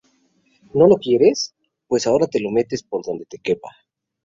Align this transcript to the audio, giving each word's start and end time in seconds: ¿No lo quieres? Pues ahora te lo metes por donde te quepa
¿No 0.73 0.87
lo 0.87 0.95
quieres? 0.95 1.53
Pues 1.85 2.07
ahora 2.07 2.25
te 2.25 2.41
lo 2.41 2.49
metes 2.49 2.81
por 2.81 3.05
donde 3.05 3.25
te 3.25 3.37
quepa 3.37 3.69